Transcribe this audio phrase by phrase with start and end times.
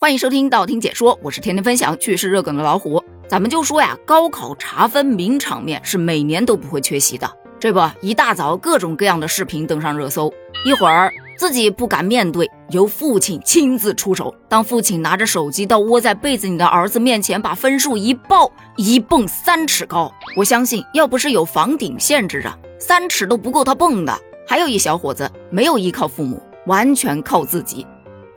[0.00, 3.02] 欢迎收听道听解说，我是天天分享趣事热梗的老虎。
[3.26, 7.28] 咱们就说呀，高考查分名场面是每年都不会缺席的。
[7.58, 10.32] 这不，一大早各种各样的视频登上热搜，
[10.64, 14.32] 一会儿自己不敢面对，由父亲亲自出手。
[14.48, 20.14] 当父亲拿着手机到窝在被子里的儿子面前，把分数一报，一蹦三尺高。
[20.36, 24.16] 我相信，要不是有房顶限制着，三尺都不够他蹦的。
[24.46, 27.84] 还有一小伙子没有依靠父母，完全靠自己。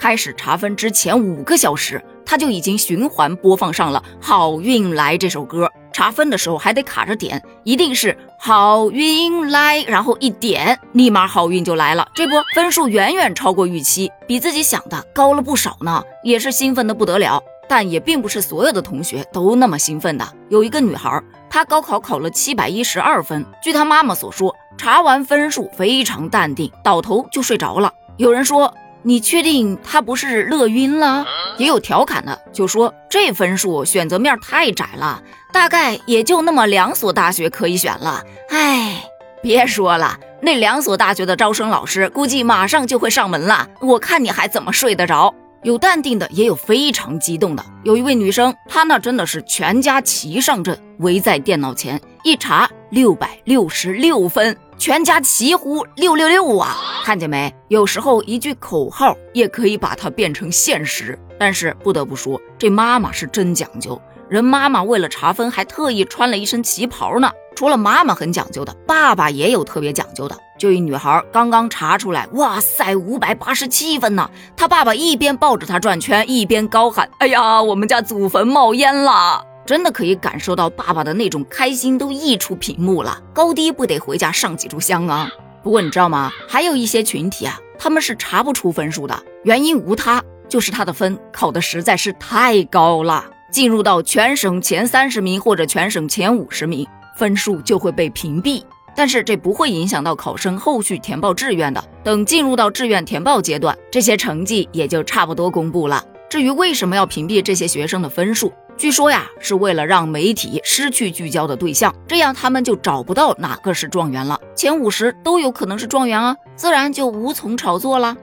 [0.00, 5.70] 开始查分之前五个小时，他就已经循环播放上了《好运来》这首歌。
[5.92, 12.08] 查分的时候还得卡着点，一定是好运来，然后一点，立马好运就来了。
[12.14, 17.42] 这波分数远远超过预期，比自己想的高了不少呢，也是兴奋的不得了。
[17.68, 20.26] 但也并不是所有的同学都那么兴奋的。
[20.48, 27.92] 有一个女孩，她高考考了七百一十二分，据她妈妈所说，查完分数非常淡定，倒头就睡着了。
[28.16, 28.72] 有人说。
[29.02, 31.26] 你确定他不是乐晕了？
[31.58, 38.22] 也有调侃的，就说这分数选择面太窄了，大概也就那么两所大学可以选了。
[38.50, 39.04] 哎，
[39.42, 45.34] 别说了，那两所大学的招生老师估计马上就会上门了，我看你还怎么睡得着？
[45.62, 47.62] 有淡定的，也有非常激动的。
[47.84, 54.56] 有一位女生，她那真的是全家齐上阵，围在电脑前一查，六百六十六分。
[54.80, 56.74] 全家齐呼六六六啊！
[57.04, 57.54] 看见没？
[57.68, 61.18] 有时候一句口号也可以把它变成现实。
[61.38, 64.00] 但是不得不说，这妈妈是真讲究。
[64.30, 67.30] 人妈妈为了查分，还特意穿了一身旗袍呢。
[67.54, 70.34] 除了妈妈很讲究的，爸爸也有特别讲究的。
[70.58, 74.30] 就一女孩刚刚查出来，哇塞，五百八十七分呢！
[74.56, 85.30] 她爸爸一边抱着她转圈，一边高喊：“哎呀，我们家祖坟冒烟了！”真的可以感受到爸爸的那种开心都溢出屏幕了，高低不得回家上几炷香啊？
[85.62, 86.28] 不过你知道吗？
[86.48, 96.84] 还有一些群体啊，他们是查不出分数的，原因无他，就是他的分考的实在是太高了，进入到全省前三十名或者全省前五十名，
[97.16, 98.64] 分数就会被屏蔽。
[98.96, 106.04] 但是这不会影响到考生后续填报志愿的，等进入到志愿填报阶段，这些成绩也就差不多公布了。
[106.28, 108.52] 至于为什么要屏蔽这些学生的分数？
[108.80, 114.40] 据说呀，是为了让媒体失去聚焦的对象，这样他们就找不到哪个是状元了。
[114.56, 118.16] 前五十都有可能是状元啊，自然就无从炒作了。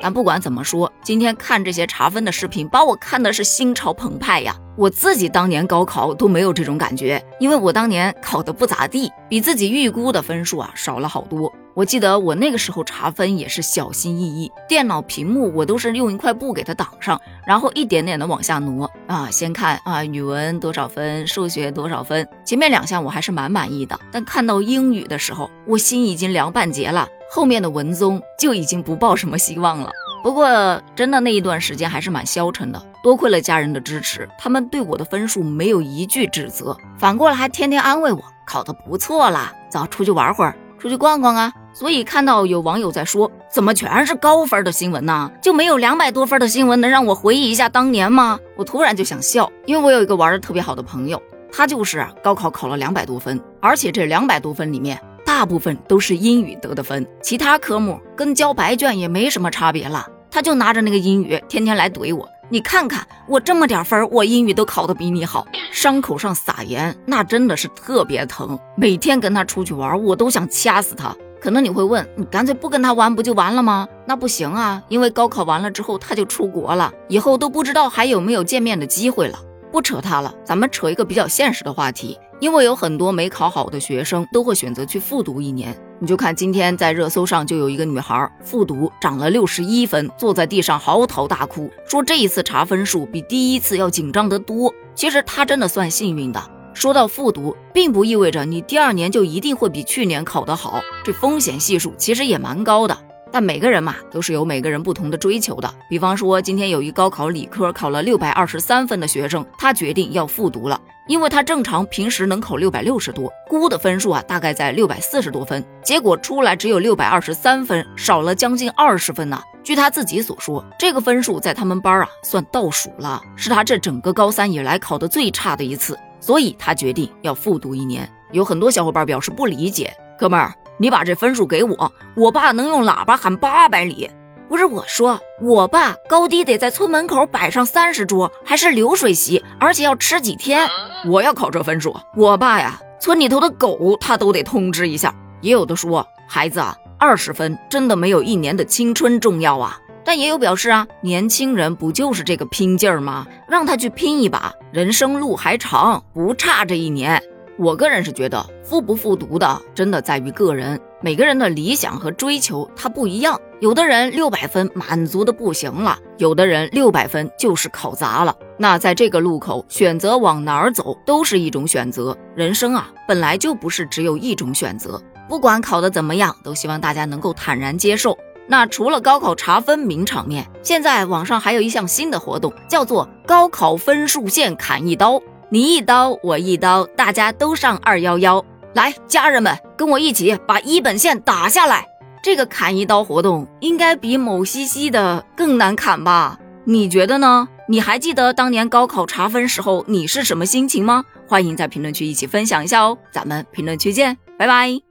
[0.00, 4.54] 但不管怎么说，今天看这些查分的视频，把我看的是心潮澎湃呀。
[4.76, 11.52] 我自己当年高考都没有这种感觉，因为我当年考的不咋地，比自己预估的分数啊少了好多。
[11.74, 29.90] 我记得我那个时候查分也是小心翼翼，电脑屏幕我都是用一块布给它挡上，然后一点点的往下挪啊，先看啊语文多少分，数学多少分，前面两项我还是蛮满意的，但看到英语的时候，我心已经凉半截了，后面的文综就已经不抱什么希望了。
[30.22, 30.48] 不过
[30.96, 41.52] 真的那一段时间还是蛮消沉的，多亏了家人的支持，他们对我的分数没有一句指责，反过来还天天安慰我，考得不错啦，走出去玩会儿，出去逛逛啊。
[41.72, 45.30] 所以看到有网友在说，怎么全是高分的新闻呢？
[45.40, 48.40] 就没有两百多分的新闻能让我回忆一下当年吗？
[48.56, 51.22] 我突然就想笑，因为我有一个玩的特别好的朋友，
[51.52, 60.08] 他就是高考考了两百多分，而且这两百多分里面大部分都是英语得的分，其他科目跟交白卷也没什么差别了。
[60.30, 68.58] 他就拿着那个英语天天来怼我，你看看我这么点分，我英语都考得比你好，伤口上撒盐，那真的是特别疼。
[68.74, 71.14] 每天跟他出去玩，我都想掐死他。
[71.38, 73.86] 可能你会问，你干脆不跟他玩不就完了吗？
[74.06, 79.38] 那不行啊，因为高考完了之后他就出国了，以后都不知道还有没有见面的机会了。
[79.70, 85.76] 不扯他了，咱们扯一个比较现实的话题，因为有很多没考好的学生都会选择去复读一年。
[86.00, 94.72] 你就看今天在热搜上就有一个女孩复读涨了六十一分，坐在地上嚎啕大哭，说这一次查分数比第一次要紧张得多。
[94.94, 96.40] 其实她真的算幸运的。
[96.74, 102.96] 说到复读，并不意味着你第二年就一定会比去年考得好，这风险系数其实也蛮高的。
[103.32, 105.68] 但每个人嘛，都是有每个人不同的追求的。
[105.90, 119.42] 比方说，今天有一高考理科考了六百二十三分的学生，他决定要复读了，因为他正常平时能考六百六十多，估的分数啊大概在六百四十多分，结果出来只有六百二十三分，少了将近二十分呢。
[119.64, 125.98] 据他自己所说，这个分数在他们班啊算倒数了，是他这整个高三以来考的最差的一次。
[126.20, 129.92] 所以他决定要复读一年，有很多小伙伴表示不理解。
[130.18, 134.10] 哥们儿，你把这分数给我，我爸能用喇叭喊八百里。
[134.48, 140.66] 不是我说，我爸高低得在村门口摆上三十桌，还是流水席，而且要吃几天。
[141.06, 145.14] 我要考这分数，我爸呀，村里头的狗他都得通知一下。
[145.40, 149.78] 也有的说，孩子啊，二十分真的没有一年的青春重要啊。
[150.04, 153.26] 但也有表示啊，年轻人不就是这个拼劲儿吗？
[153.48, 157.22] 让他去拼一把，人生路还长，不差这一年。
[157.56, 163.38] 我个人是觉得，复不复读的真的在于个人，每个人的理想和追求它不一样。
[163.60, 168.34] 有的人六百分满足的不行了，有的人六百分就是考砸了。
[168.58, 172.16] 那在这个路口选择往哪儿走，都是一种选择。
[172.34, 175.00] 人生啊，本来就不是只有一种选择。
[175.28, 178.18] 不管考得怎么样，都希望大家能够坦然接受。
[178.48, 185.20] 那除了高考查分名场面，现在网上还有一项新的活动，叫做高考分数线砍一刀，
[185.50, 188.44] 你一刀我一刀，大家都上二幺幺。
[188.74, 191.86] 来，家人们跟我一起把一本线打下来。
[192.22, 196.38] 这个砍一刀活动应该比某西西的更难砍吧？
[196.70, 197.48] 你觉得呢？
[197.66, 201.02] 你还记得当年高考查分时候你是什么心情吗？
[201.26, 202.98] 欢迎在评论区一起分享一下哦。
[203.10, 204.87] 咱们评论区见，拜拜。